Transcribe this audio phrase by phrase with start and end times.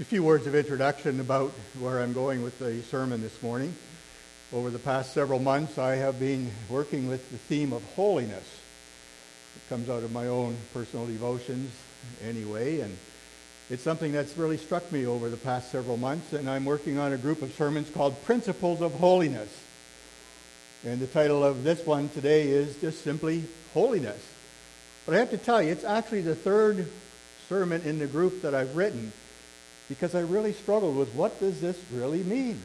[0.00, 3.74] A few words of introduction about where I'm going with the sermon this morning.
[4.52, 8.44] Over the past several months, I have been working with the theme of holiness.
[9.56, 11.72] It comes out of my own personal devotions
[12.22, 12.96] anyway, and
[13.70, 17.12] it's something that's really struck me over the past several months, and I'm working on
[17.12, 19.52] a group of sermons called Principles of Holiness.
[20.84, 23.42] And the title of this one today is just simply
[23.74, 24.24] Holiness.
[25.06, 26.88] But I have to tell you, it's actually the third
[27.48, 29.12] sermon in the group that I've written
[29.88, 32.60] because I really struggled with what does this really mean?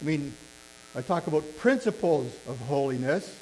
[0.00, 0.32] I mean,
[0.94, 3.36] I talk about principles of holiness,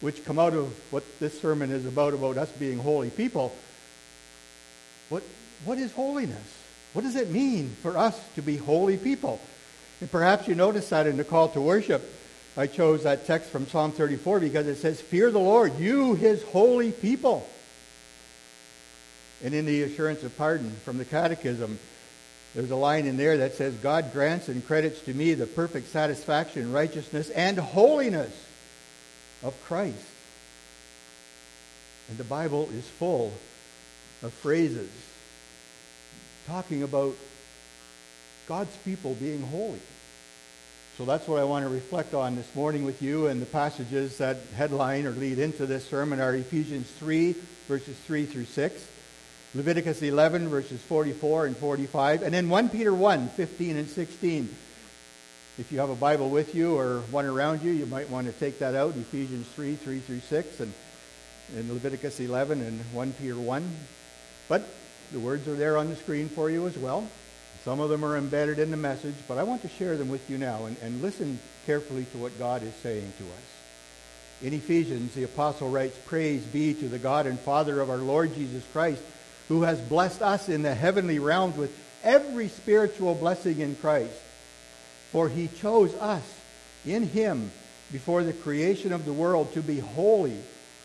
[0.00, 3.54] which come out of what this sermon is about, about us being holy people.
[5.10, 5.22] What,
[5.64, 6.56] what is holiness?
[6.92, 9.40] What does it mean for us to be holy people?
[10.00, 12.02] And perhaps you notice that in the call to worship.
[12.56, 16.42] I chose that text from Psalm 34 because it says, Fear the Lord, you, his
[16.42, 17.48] holy people.
[19.42, 21.78] And in the assurance of pardon from the Catechism,
[22.54, 25.88] there's a line in there that says, God grants and credits to me the perfect
[25.88, 28.34] satisfaction, righteousness, and holiness
[29.42, 29.96] of Christ.
[32.08, 33.32] And the Bible is full
[34.22, 34.90] of phrases
[36.46, 37.14] talking about
[38.48, 39.80] God's people being holy.
[40.98, 43.28] So that's what I want to reflect on this morning with you.
[43.28, 47.36] And the passages that headline or lead into this sermon are Ephesians 3,
[47.68, 48.86] verses 3 through 6.
[49.52, 54.56] Leviticus 11, verses 44 and 45, and then 1 Peter 1, 15 and 16.
[55.58, 58.32] If you have a Bible with you or one around you, you might want to
[58.32, 60.72] take that out, Ephesians 3, 3 through 6, and,
[61.56, 63.76] and Leviticus 11 and 1 Peter 1.
[64.48, 64.68] But
[65.10, 67.08] the words are there on the screen for you as well.
[67.64, 70.30] Some of them are embedded in the message, but I want to share them with
[70.30, 74.42] you now and, and listen carefully to what God is saying to us.
[74.42, 78.32] In Ephesians, the apostle writes, Praise be to the God and Father of our Lord
[78.36, 79.02] Jesus Christ
[79.50, 84.14] who has blessed us in the heavenly realms with every spiritual blessing in Christ.
[85.10, 86.22] For he chose us
[86.86, 87.50] in him
[87.90, 90.36] before the creation of the world to be holy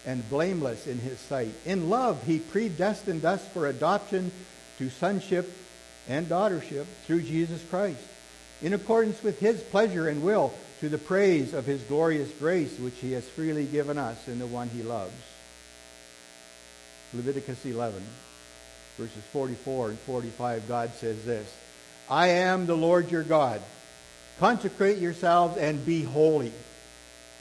[0.04, 1.54] and blameless in his sight.
[1.64, 4.32] In love, he predestined us for adoption
[4.80, 5.48] to sonship
[6.10, 8.02] and daughtership through Jesus Christ,
[8.64, 12.98] in accordance with his pleasure and will, to the praise of his glorious grace, which
[12.98, 15.14] he has freely given us in the one he loves.
[17.14, 18.04] Leviticus 11
[18.98, 21.52] verses 44 and 45, God says this
[22.10, 23.62] I am the Lord your God.
[24.40, 26.52] Consecrate yourselves and be holy,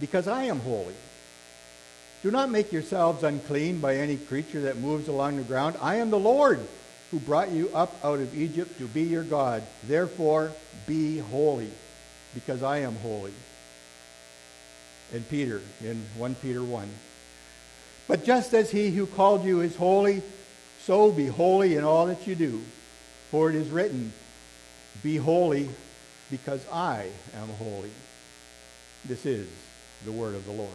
[0.01, 0.95] because I am holy.
[2.23, 5.77] Do not make yourselves unclean by any creature that moves along the ground.
[5.83, 6.61] I am the Lord
[7.11, 9.63] who brought you up out of Egypt to be your God.
[9.87, 10.53] Therefore,
[10.87, 11.71] be holy,
[12.33, 13.35] because I am holy.
[15.13, 16.89] And Peter, in 1 Peter 1.
[18.09, 20.23] But just as he who called you is holy,
[20.87, 22.61] so be holy in all that you do,
[23.31, 24.13] for it is written,
[25.03, 25.71] Be holy,
[26.31, 27.91] because I am holy.
[29.07, 29.49] This is
[30.05, 30.71] the word of the Lord.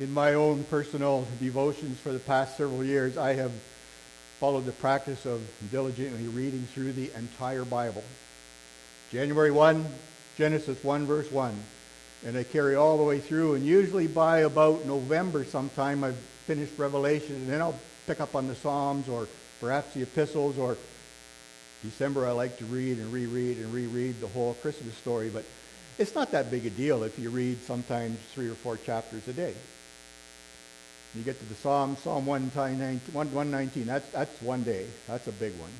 [0.00, 3.52] In my own personal devotions for the past several years, I have
[4.40, 8.02] followed the practice of diligently reading through the entire Bible.
[9.12, 9.86] January 1,
[10.36, 11.54] Genesis 1, verse 1.
[12.26, 16.78] And I carry all the way through, and usually by about November sometime, I've finished
[16.78, 19.28] Revelation, and then I'll pick up on the Psalms or
[19.60, 20.76] perhaps the epistles, or
[21.82, 25.44] December I like to read and reread and reread the whole Christmas story, but
[25.98, 29.32] it's not that big a deal if you read sometimes three or four chapters a
[29.32, 29.54] day.
[31.14, 34.86] You get to the Psalm, Psalm 119, that's, that's one day.
[35.06, 35.70] That's a big one.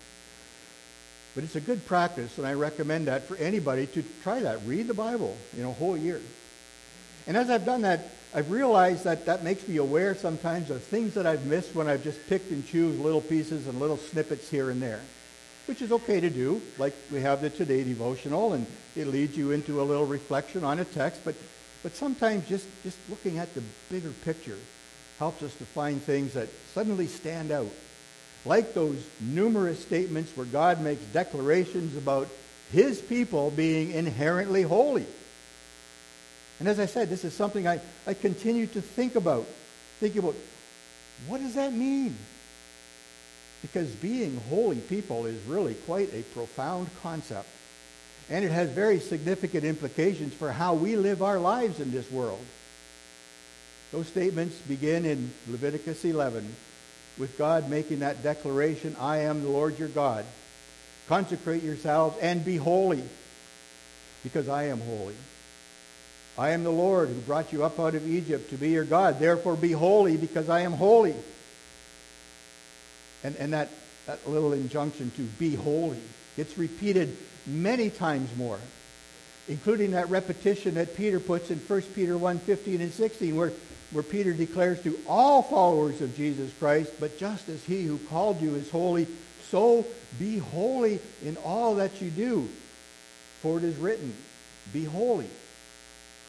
[1.35, 4.61] But it's a good practice, and I recommend that for anybody to try that.
[4.67, 6.21] Read the Bible, you know, a whole year.
[7.27, 11.15] And as I've done that, I've realized that that makes me aware sometimes of things
[11.15, 14.71] that I've missed when I've just picked and choose little pieces and little snippets here
[14.71, 15.01] and there,
[15.67, 19.51] which is okay to do, like we have the Today devotional, and it leads you
[19.51, 21.21] into a little reflection on a text.
[21.25, 21.35] But,
[21.83, 24.59] but sometimes just, just looking at the bigger picture
[25.19, 27.71] helps us to find things that suddenly stand out
[28.45, 32.29] like those numerous statements where God makes declarations about
[32.73, 35.07] his people being inherently holy.
[36.59, 39.47] And as I said, this is something I, I continue to think about.
[40.01, 40.35] Think about
[41.27, 42.17] what does that mean?
[43.63, 47.49] Because being holy people is really quite a profound concept.
[48.31, 52.45] And it has very significant implications for how we live our lives in this world.
[53.93, 56.55] Those statements begin in Leviticus 11
[57.19, 60.25] with God making that declaration, I am the Lord your God.
[61.09, 63.03] Consecrate yourselves and be holy,
[64.23, 65.15] because I am holy.
[66.37, 69.21] I am the Lord who brought you up out of Egypt to be your God.
[69.21, 71.15] Therefore be holy because I am holy.
[73.23, 73.71] And, and that,
[74.07, 76.01] that little injunction to be holy
[76.37, 78.59] gets repeated many times more,
[79.49, 83.53] including that repetition that Peter puts in 1 Peter 1 15 and 16, where,
[83.95, 88.43] where Peter declares to all followers of Jesus Christ, but just as he who called
[88.43, 89.07] you is holy,
[89.51, 89.87] so
[90.19, 92.49] be holy in all that you do.
[93.41, 94.13] For it is written,
[94.73, 95.31] Be holy,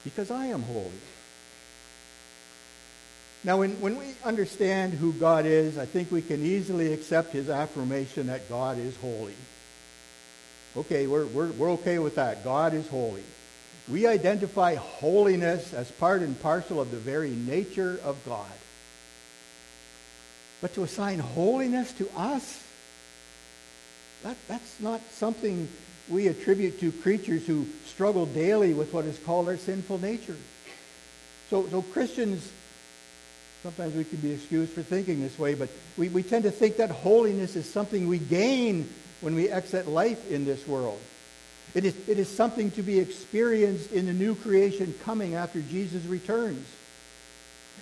[0.03, 0.91] because I am holy.
[3.43, 7.49] Now, when, when we understand who God is, I think we can easily accept his
[7.49, 9.35] affirmation that God is holy.
[10.77, 12.43] Okay, we're, we're, we're okay with that.
[12.43, 13.23] God is holy.
[13.87, 18.47] We identify holiness as part and parcel of the very nature of God.
[20.61, 22.63] But to assign holiness to us,
[24.23, 25.67] that, that's not something
[26.09, 30.37] we attribute to creatures who struggle daily with what is called our sinful nature.
[31.51, 32.51] So, so Christians,
[33.61, 36.77] sometimes we can be excused for thinking this way, but we, we tend to think
[36.77, 38.89] that holiness is something we gain
[39.21, 40.99] when we exit life in this world.
[41.75, 46.03] It is, it is something to be experienced in the new creation coming after Jesus
[46.05, 46.65] returns.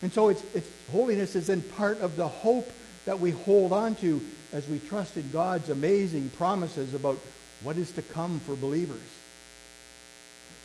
[0.01, 2.69] And so it's, it's, holiness is then part of the hope
[3.06, 4.19] that we hold on to
[4.51, 7.19] as we trust in God's amazing promises about
[7.62, 9.00] what is to come for believers.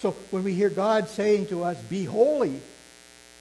[0.00, 2.60] So when we hear God saying to us, be holy,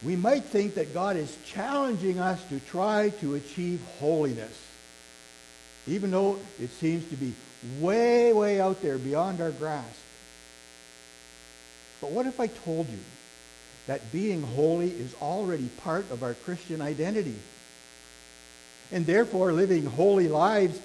[0.03, 4.66] we might think that God is challenging us to try to achieve holiness.
[5.87, 7.33] Even though it seems to be
[7.79, 10.01] way, way out there beyond our grasp.
[12.01, 12.99] But what if I told you
[13.87, 17.35] that being holy is already part of our Christian identity?
[18.91, 20.79] And therefore, living holy lives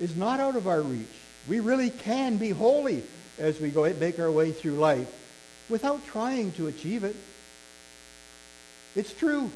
[0.00, 1.06] is not out of our reach.
[1.48, 3.02] We really can be holy
[3.38, 5.08] as we go make our way through life
[5.68, 7.16] without trying to achieve it.
[8.94, 9.50] It's true.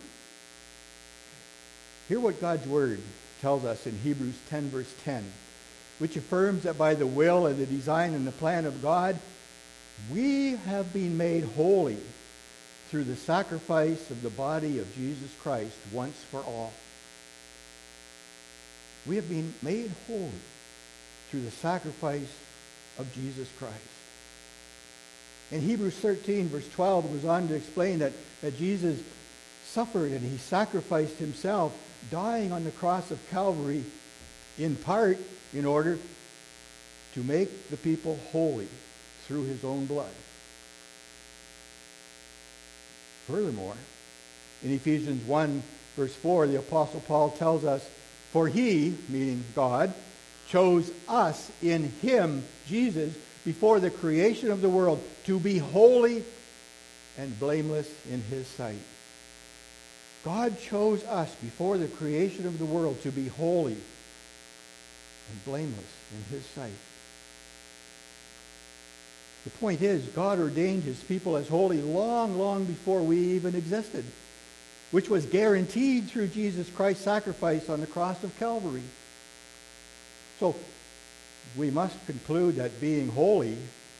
[2.08, 3.00] Hear what God's word
[3.40, 5.24] tells us in Hebrews 10, verse 10,
[5.98, 9.18] which affirms that by the will and the design and the plan of God,
[10.12, 11.98] we have been made holy
[12.88, 16.72] through the sacrifice of the body of Jesus Christ once for all.
[19.06, 20.30] We have been made holy
[21.30, 22.32] through the sacrifice
[22.98, 23.74] of Jesus Christ.
[25.50, 29.00] In Hebrews 13, verse 12, it goes on to explain that, that Jesus
[29.72, 31.72] suffered and he sacrificed himself,
[32.10, 33.84] dying on the cross of Calvary,
[34.58, 35.18] in part
[35.54, 35.98] in order
[37.14, 38.68] to make the people holy
[39.26, 40.12] through his own blood.
[43.26, 43.76] Furthermore,
[44.62, 45.62] in Ephesians 1,
[45.96, 47.88] verse 4, the Apostle Paul tells us
[48.32, 49.92] for he, meaning God,
[50.48, 53.14] chose us in him, Jesus,
[53.44, 56.24] before the creation of the world to be holy
[57.18, 58.78] and blameless in his sight.
[60.24, 66.36] God chose us before the creation of the world to be holy and blameless in
[66.36, 66.70] his sight.
[69.44, 74.04] The point is, God ordained his people as holy long, long before we even existed
[74.90, 78.82] which was guaranteed through Jesus Christ's sacrifice on the cross of Calvary.
[80.38, 80.56] So
[81.56, 83.56] we must conclude that being holy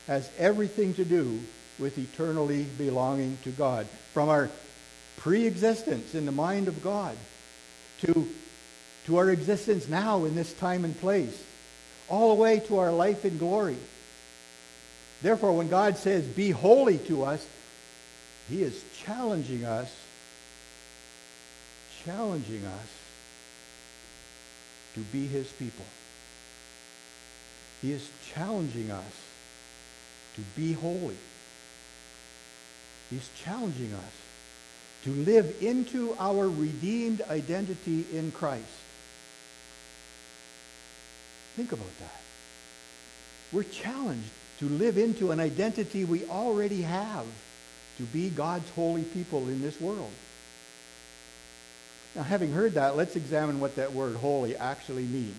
[0.06, 1.40] has everything to do
[1.78, 3.87] with eternally belonging to God.
[4.12, 4.50] From our
[5.20, 7.16] pre-existence in the mind of God
[8.02, 8.28] to,
[9.06, 11.42] to our existence now in this time and place,
[12.08, 13.76] all the way to our life in glory.
[15.22, 17.46] Therefore, when God says, be holy to us,
[18.48, 19.94] he is challenging us
[22.04, 22.88] challenging us
[24.94, 25.84] to be his people.
[27.82, 29.20] He is challenging us
[30.34, 31.16] to be holy.
[33.10, 34.12] He's challenging us
[35.04, 38.64] to live into our redeemed identity in Christ.
[41.57, 42.21] Think about that.
[43.52, 47.26] We're challenged to live into an identity we already have
[47.97, 50.12] to be God's holy people in this world.
[52.14, 55.37] Now, having heard that, let's examine what that word holy actually means.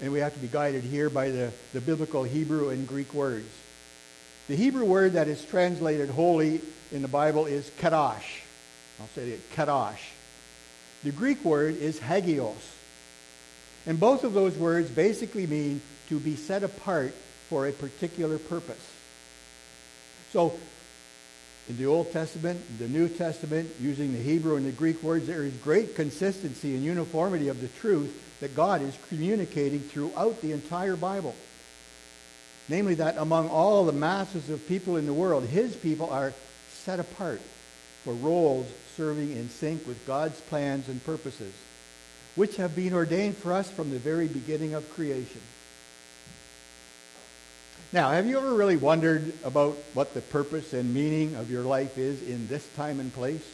[0.00, 3.48] And we have to be guided here by the, the biblical Hebrew and Greek words.
[4.52, 8.42] The Hebrew word that is translated holy in the Bible is kadosh.
[9.00, 10.10] I'll say it, kadosh.
[11.02, 12.60] The Greek word is hagios.
[13.86, 15.80] And both of those words basically mean
[16.10, 17.14] to be set apart
[17.48, 18.86] for a particular purpose.
[20.34, 20.52] So
[21.70, 25.44] in the Old Testament, the New Testament, using the Hebrew and the Greek words, there
[25.44, 30.96] is great consistency and uniformity of the truth that God is communicating throughout the entire
[30.96, 31.34] Bible.
[32.68, 36.32] Namely, that among all the masses of people in the world, his people are
[36.70, 37.40] set apart
[38.04, 38.66] for roles
[38.96, 41.52] serving in sync with God's plans and purposes,
[42.34, 45.40] which have been ordained for us from the very beginning of creation.
[47.92, 51.98] Now, have you ever really wondered about what the purpose and meaning of your life
[51.98, 53.44] is in this time and place?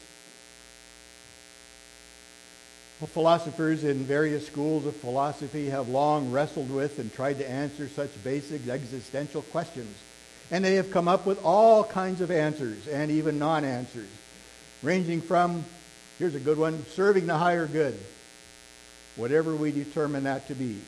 [3.07, 8.11] Philosophers in various schools of philosophy have long wrestled with and tried to answer such
[8.25, 9.97] basic existential questions.
[10.51, 14.09] And they have come up with all kinds of answers and even non answers,
[14.83, 15.65] ranging from,
[16.19, 17.97] here's a good one, serving the higher good,
[19.15, 20.81] whatever we determine that to be,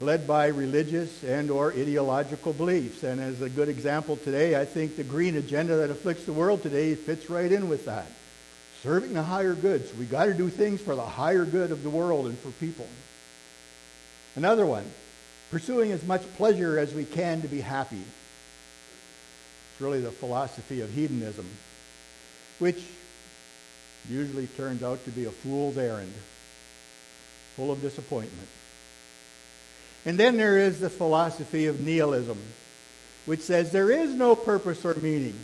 [0.00, 3.02] led by religious and or ideological beliefs.
[3.02, 6.62] And as a good example today, I think the green agenda that afflicts the world
[6.62, 8.06] today fits right in with that.
[8.82, 9.88] Serving the higher good.
[9.88, 12.50] So we got to do things for the higher good of the world and for
[12.52, 12.88] people.
[14.34, 14.84] Another one,
[15.50, 18.02] pursuing as much pleasure as we can to be happy.
[19.72, 21.46] It's really the philosophy of hedonism,
[22.58, 22.82] which
[24.08, 26.12] usually turns out to be a fool's errand,
[27.54, 28.48] full of disappointment.
[30.04, 32.38] And then there is the philosophy of nihilism,
[33.26, 35.38] which says there is no purpose or meaning.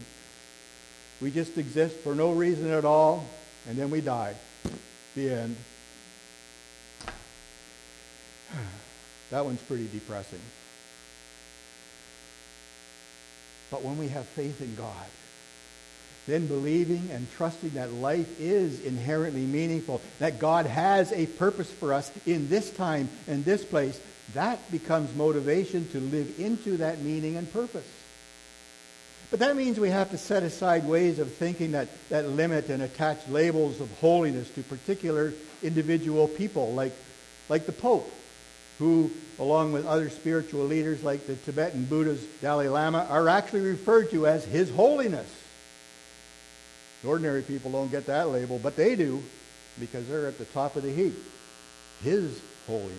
[1.21, 3.27] We just exist for no reason at all,
[3.69, 4.35] and then we die.
[5.15, 5.57] The end.
[9.31, 10.41] That one's pretty depressing.
[13.71, 14.95] But when we have faith in God,
[16.27, 21.93] then believing and trusting that life is inherently meaningful, that God has a purpose for
[21.93, 24.01] us in this time and this place,
[24.35, 27.87] that becomes motivation to live into that meaning and purpose.
[29.31, 32.83] But that means we have to set aside ways of thinking that, that limit and
[32.83, 36.95] attach labels of holiness to particular individual people, like,
[37.49, 38.11] like the Pope,
[38.79, 44.11] who, along with other spiritual leaders like the Tibetan Buddha's Dalai Lama, are actually referred
[44.13, 45.31] to as His Holiness.
[47.05, 49.23] Ordinary people don't get that label, but they do
[49.79, 51.15] because they're at the top of the heap.
[52.03, 52.97] His holiness.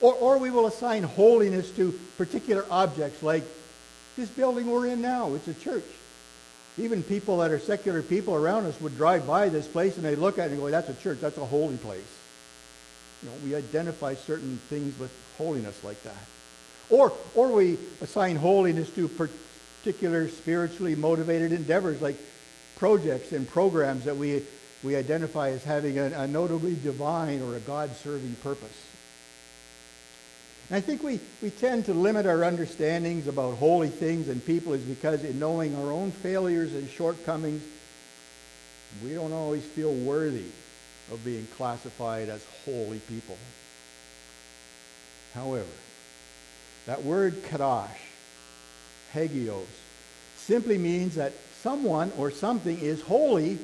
[0.00, 3.44] Or, or we will assign holiness to particular objects like
[4.16, 5.34] this building we're in now.
[5.34, 5.84] It's a church.
[6.76, 10.16] Even people that are secular people around us would drive by this place and they
[10.16, 11.20] look at it and go, that's a church.
[11.20, 12.00] That's a holy place.
[13.22, 16.14] You know, we identify certain things with holiness like that.
[16.90, 22.16] Or, or we assign holiness to particular spiritually motivated endeavors like
[22.76, 24.42] projects and programs that we,
[24.82, 28.93] we identify as having a, a notably divine or a God-serving purpose.
[30.68, 34.72] And I think we, we tend to limit our understandings about holy things and people
[34.72, 37.62] is because in knowing our own failures and shortcomings,
[39.02, 40.46] we don't always feel worthy
[41.12, 43.36] of being classified as holy people.
[45.34, 45.66] However,
[46.86, 47.88] that word kadosh,
[49.12, 49.66] hagios,
[50.36, 53.58] simply means that someone or something is holy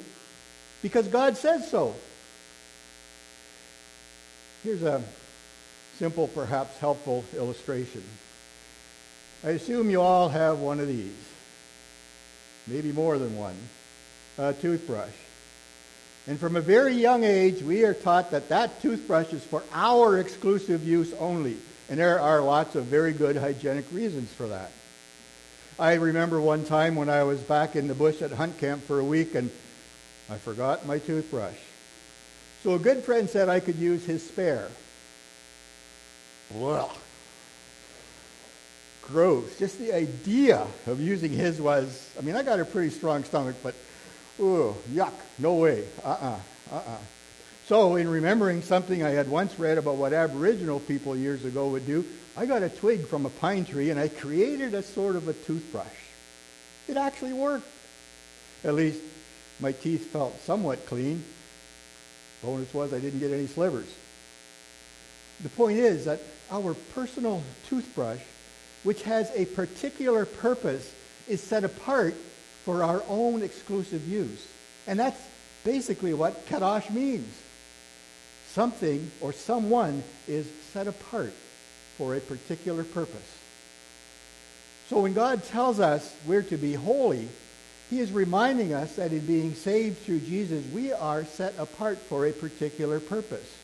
[0.82, 1.94] because God says so.
[4.62, 5.02] Here's a
[6.00, 8.02] simple, perhaps helpful illustration.
[9.44, 11.12] I assume you all have one of these,
[12.66, 13.56] maybe more than one,
[14.38, 15.12] a toothbrush.
[16.26, 20.18] And from a very young age, we are taught that that toothbrush is for our
[20.18, 21.58] exclusive use only.
[21.90, 24.70] And there are lots of very good hygienic reasons for that.
[25.78, 29.00] I remember one time when I was back in the bush at hunt camp for
[29.00, 29.50] a week and
[30.30, 31.58] I forgot my toothbrush.
[32.62, 34.70] So a good friend said I could use his spare.
[36.54, 36.92] Well,
[39.02, 39.58] gross.
[39.58, 43.56] Just the idea of using his was, I mean, I got a pretty strong stomach,
[43.62, 43.74] but,
[44.40, 45.84] ooh, yuck, no way.
[46.04, 46.38] Uh-uh,
[46.72, 46.98] uh-uh.
[47.66, 51.86] So in remembering something I had once read about what Aboriginal people years ago would
[51.86, 52.04] do,
[52.36, 55.32] I got a twig from a pine tree and I created a sort of a
[55.32, 55.86] toothbrush.
[56.88, 57.68] It actually worked.
[58.64, 59.00] At least
[59.60, 61.22] my teeth felt somewhat clean.
[62.42, 63.86] Bonus was I didn't get any slivers.
[65.42, 66.20] The point is that
[66.50, 68.20] our personal toothbrush,
[68.82, 70.92] which has a particular purpose,
[71.28, 72.14] is set apart
[72.64, 74.46] for our own exclusive use.
[74.86, 75.20] And that's
[75.64, 77.32] basically what kadosh means.
[78.52, 81.32] Something or someone is set apart
[81.96, 83.38] for a particular purpose.
[84.88, 87.28] So when God tells us we're to be holy,
[87.88, 92.26] he is reminding us that in being saved through Jesus, we are set apart for
[92.26, 93.59] a particular purpose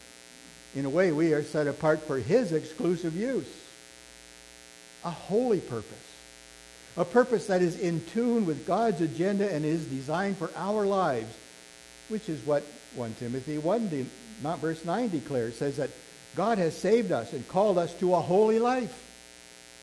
[0.75, 3.49] in a way, we are set apart for His exclusive use.
[5.05, 5.93] A holy purpose.
[6.97, 11.33] A purpose that is in tune with God's agenda and is designed for our lives,
[12.09, 14.11] which is what 1 Timothy 1,
[14.43, 15.91] not verse 9 declares, says that
[16.35, 19.03] God has saved us and called us to a holy life.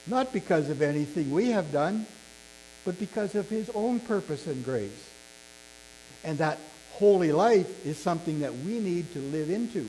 [0.06, 2.06] not because of anything we have done,
[2.86, 5.10] but because of his own purpose and grace.
[6.24, 6.60] And that
[6.94, 9.88] holy life is something that we need to live into.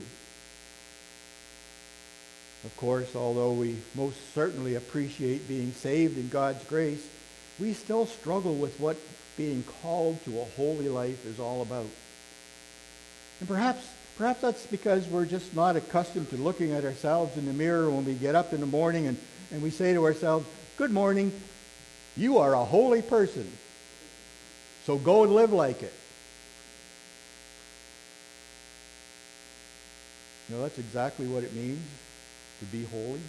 [2.65, 7.05] Of course, although we most certainly appreciate being saved in God's grace,
[7.59, 8.97] we still struggle with what
[9.37, 11.85] being called to a holy life is all about.
[13.39, 17.53] And perhaps perhaps that's because we're just not accustomed to looking at ourselves in the
[17.53, 19.17] mirror when we get up in the morning and,
[19.51, 21.31] and we say to ourselves, Good morning,
[22.17, 23.47] you are a holy person.
[24.85, 25.93] So go and live like it.
[30.49, 31.85] You know, that's exactly what it means
[32.59, 33.21] to be holy.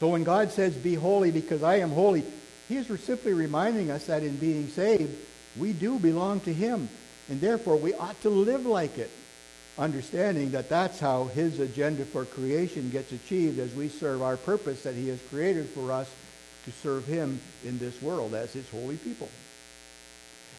[0.00, 2.24] So when God says, Be holy because I am holy,
[2.68, 5.16] He is simply reminding us that in being saved,
[5.56, 6.88] we do belong to Him.
[7.28, 9.10] And therefore, we ought to live like it,
[9.78, 14.82] understanding that that's how His agenda for creation gets achieved as we serve our purpose
[14.82, 16.10] that He has created for us
[16.64, 19.28] to serve Him in this world as His holy people.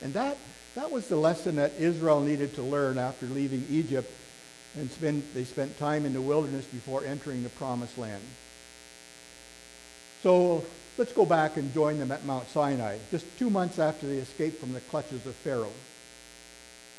[0.02, 0.38] And that,
[0.76, 4.12] that was the lesson that Israel needed to learn after leaving Egypt
[4.76, 8.24] and spend, they spent time in the wilderness before entering the promised land.
[10.24, 10.64] So
[10.98, 14.60] let's go back and join them at Mount Sinai, just two months after they escaped
[14.60, 15.72] from the clutches of Pharaoh.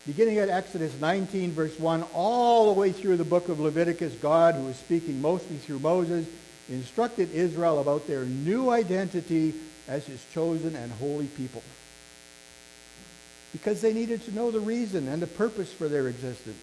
[0.07, 4.55] Beginning at Exodus 19, verse 1, all the way through the book of Leviticus, God,
[4.55, 6.27] who was speaking mostly through Moses,
[6.69, 9.55] instructed Israel about their new identity
[9.89, 11.63] as his chosen and holy people.
[13.53, 16.63] Because they needed to know the reason and the purpose for their existence.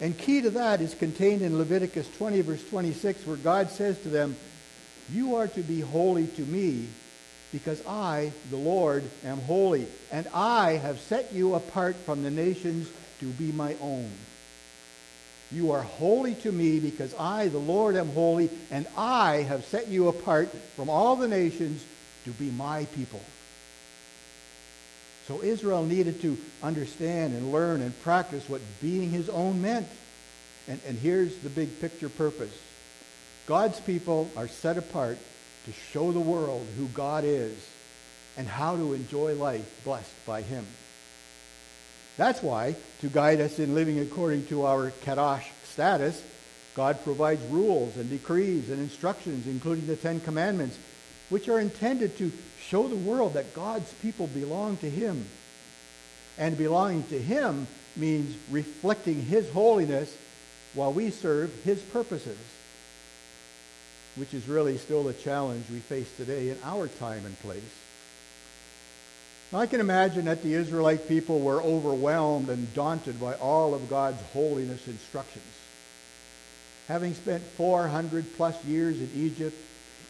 [0.00, 4.08] And key to that is contained in Leviticus 20, verse 26, where God says to
[4.08, 4.36] them,
[5.10, 6.88] You are to be holy to me,
[7.52, 12.88] because I, the Lord, am holy, and I have set you apart from the nations
[13.20, 14.10] to be my own.
[15.50, 19.88] You are holy to me because I, the Lord, am holy, and I have set
[19.88, 21.84] you apart from all the nations
[22.24, 23.22] to be my people.
[25.26, 29.88] So Israel needed to understand and learn and practice what being his own meant.
[30.68, 32.56] And, and here's the big picture purpose.
[33.46, 35.18] God's people are set apart
[35.64, 37.56] to show the world who God is
[38.36, 40.66] and how to enjoy life blessed by him.
[42.16, 46.22] That's why, to guide us in living according to our kadosh status,
[46.74, 50.78] God provides rules and decrees and instructions, including the Ten Commandments,
[51.30, 52.32] which are intended to
[52.68, 55.26] show the world that God's people belong to him.
[56.38, 60.14] And belonging to him means reflecting his holiness
[60.74, 62.38] while we serve his purposes,
[64.16, 67.62] which is really still the challenge we face today in our time and place.
[69.52, 73.88] Now, I can imagine that the Israelite people were overwhelmed and daunted by all of
[73.88, 75.44] God's holiness instructions.
[76.88, 79.56] Having spent 400 plus years in Egypt,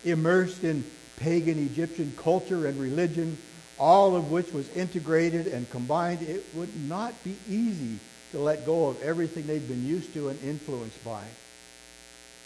[0.05, 0.85] immersed in
[1.17, 3.39] pagan Egyptian culture and religion,
[3.79, 7.99] all of which was integrated and combined, it would not be easy
[8.33, 11.23] to let go of everything they'd been used to and influenced by.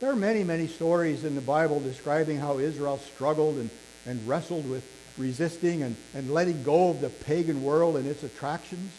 [0.01, 3.71] There are many, many stories in the Bible describing how Israel struggled and,
[4.07, 4.85] and wrestled with
[5.19, 8.93] resisting and, and letting go of the pagan world and its attractions.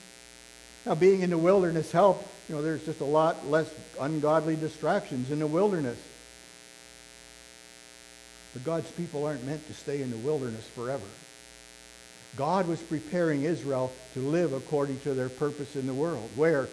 [0.86, 2.28] Now, being in the wilderness helped.
[2.50, 5.98] You know, there's just a lot less ungodly distractions in the wilderness.
[8.54, 11.06] But God's people aren't meant to stay in the wilderness forever.
[12.36, 16.68] God was preparing Israel to live according to their purpose in the world, where,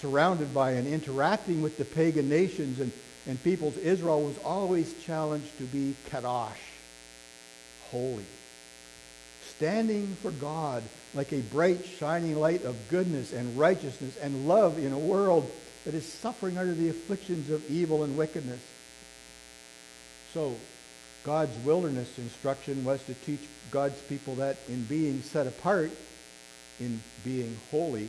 [0.00, 2.92] surrounded by and interacting with the pagan nations and,
[3.26, 6.50] and peoples, Israel was always challenged to be kadosh,
[7.90, 8.24] holy,
[9.56, 10.82] standing for God
[11.14, 15.50] like a bright, shining light of goodness and righteousness and love in a world
[15.84, 18.60] that is suffering under the afflictions of evil and wickedness.
[20.32, 20.56] So,
[21.24, 25.92] God's wilderness instruction was to teach God's people that in being set apart,
[26.80, 28.08] in being holy,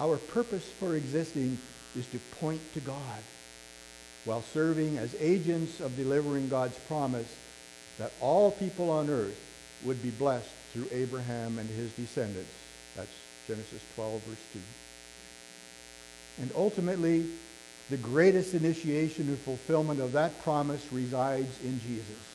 [0.00, 1.58] our purpose for existing
[1.96, 3.22] is to point to God
[4.24, 7.32] while serving as agents of delivering God's promise
[7.98, 9.38] that all people on earth
[9.84, 12.52] would be blessed through Abraham and his descendants.
[12.96, 13.10] That's
[13.46, 14.60] Genesis 12, verse 2.
[16.42, 17.26] And ultimately,
[17.90, 22.31] the greatest initiation and fulfillment of that promise resides in Jesus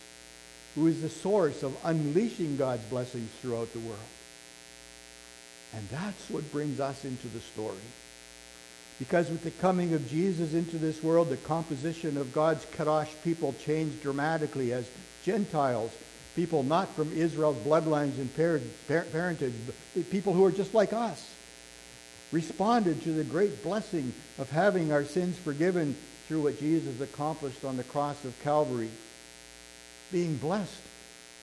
[0.77, 3.97] who is the source of unleashing God's blessings throughout the world.
[5.73, 7.75] And that's what brings us into the story.
[8.99, 13.55] Because with the coming of Jesus into this world, the composition of God's Kadosh people
[13.65, 14.87] changed dramatically as
[15.25, 15.91] Gentiles,
[16.35, 18.31] people not from Israel's bloodlines and
[19.11, 19.53] parentage,
[20.11, 21.33] people who are just like us,
[22.31, 25.95] responded to the great blessing of having our sins forgiven
[26.27, 28.91] through what Jesus accomplished on the cross of Calvary
[30.11, 30.81] being blessed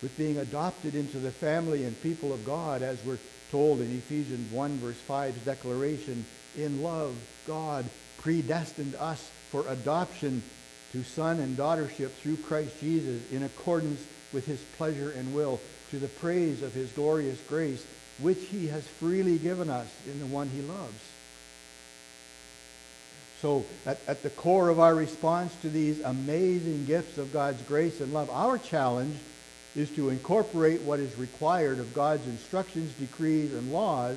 [0.03, 3.19] with being adopted into the family and people of God, as we're
[3.51, 6.25] told in Ephesians 1, verse 5's declaration,
[6.57, 7.15] in love,
[7.47, 7.85] God
[8.19, 10.43] predestined us for adoption
[10.93, 15.99] to son and daughtership through Christ Jesus in accordance with his pleasure and will, to
[15.99, 17.85] the praise of his glorious grace,
[18.19, 21.14] which he has freely given us in the one he loves.
[23.45, 28.01] So, at, at the core of our response to these amazing gifts of God's grace
[28.01, 29.19] and love, our challenge
[29.77, 34.17] is to incorporate what is required of God's instructions, decrees, and laws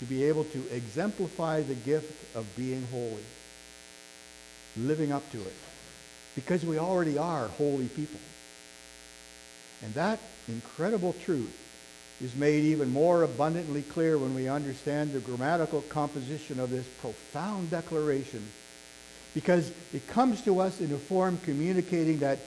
[0.00, 3.24] to be able to exemplify the gift of being holy,
[4.76, 5.54] living up to it,
[6.34, 8.20] because we already are holy people.
[9.82, 11.56] And that incredible truth
[12.20, 17.70] is made even more abundantly clear when we understand the grammatical composition of this profound
[17.70, 18.46] declaration
[19.36, 22.38] because it comes to us in a form communicating that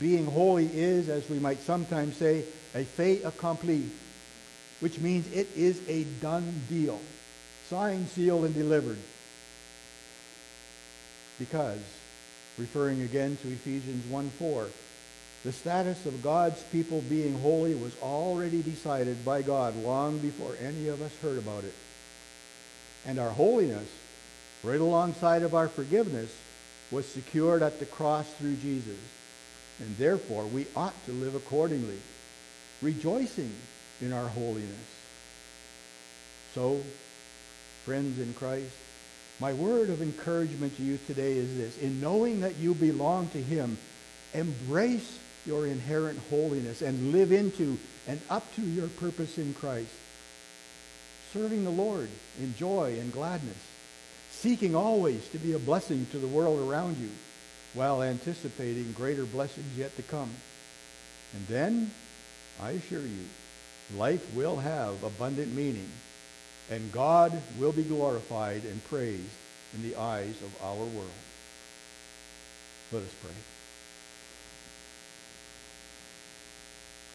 [0.00, 2.42] being holy is, as we might sometimes say,
[2.74, 3.88] a fait accompli,
[4.80, 7.00] which means it is a done deal,
[7.70, 8.98] signed, sealed, and delivered.
[11.38, 11.78] Because,
[12.58, 14.66] referring again to Ephesians 1.4,
[15.44, 20.88] the status of God's people being holy was already decided by God long before any
[20.88, 21.74] of us heard about it.
[23.06, 23.88] And our holiness
[24.62, 26.30] right alongside of our forgiveness,
[26.90, 28.98] was secured at the cross through Jesus.
[29.80, 31.98] And therefore, we ought to live accordingly,
[32.80, 33.52] rejoicing
[34.00, 34.68] in our holiness.
[36.54, 36.80] So,
[37.84, 38.74] friends in Christ,
[39.40, 41.78] my word of encouragement to you today is this.
[41.78, 43.78] In knowing that you belong to him,
[44.34, 49.90] embrace your inherent holiness and live into and up to your purpose in Christ.
[51.32, 53.56] Serving the Lord in joy and gladness
[54.42, 57.10] seeking always to be a blessing to the world around you
[57.74, 60.30] while anticipating greater blessings yet to come.
[61.32, 61.92] And then,
[62.60, 63.24] I assure you,
[63.96, 65.88] life will have abundant meaning,
[66.72, 69.22] and God will be glorified and praised
[69.74, 71.10] in the eyes of our world.
[72.90, 73.30] Let us pray.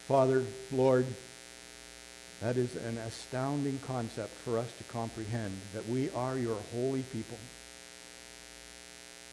[0.08, 1.04] Father, Lord,
[2.40, 7.38] that is an astounding concept for us to comprehend that we are your holy people.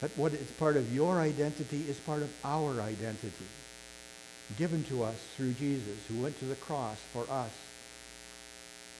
[0.00, 3.46] That what is part of your identity is part of our identity,
[4.58, 7.52] given to us through Jesus, who went to the cross for us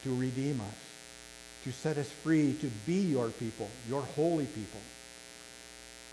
[0.04, 0.76] to redeem us,
[1.64, 4.80] to set us free, to be your people, your holy people.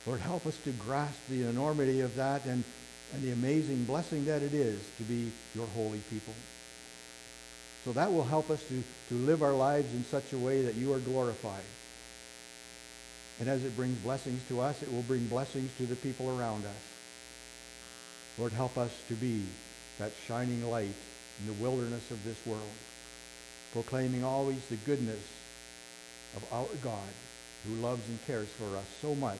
[0.07, 2.63] Lord, help us to grasp the enormity of that and,
[3.13, 6.33] and the amazing blessing that it is to be your holy people.
[7.85, 10.75] So that will help us to, to live our lives in such a way that
[10.75, 11.63] you are glorified.
[13.39, 16.65] And as it brings blessings to us, it will bring blessings to the people around
[16.65, 16.83] us.
[18.37, 19.43] Lord, help us to be
[19.99, 20.95] that shining light
[21.39, 22.61] in the wilderness of this world,
[23.73, 25.21] proclaiming always the goodness
[26.35, 27.09] of our God
[27.67, 29.39] who loves and cares for us so much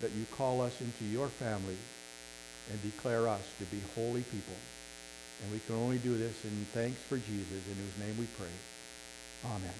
[0.00, 1.76] that you call us into your family
[2.70, 4.56] and declare us to be holy people.
[5.42, 8.46] And we can only do this in thanks for Jesus, in whose name we pray.
[9.44, 9.74] Amen.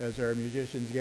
[0.00, 0.98] As our musicians get